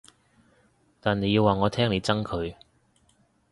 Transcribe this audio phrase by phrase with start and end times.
[0.99, 2.55] 但你要話我聽你憎佢